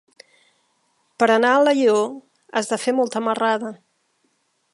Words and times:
Per 1.23 1.27
anar 1.33 1.51
a 1.51 1.59
Alaior 1.59 2.09
has 2.61 2.73
de 2.73 2.83
fer 2.87 2.99
molta 3.03 3.23
marrada. 3.29 3.75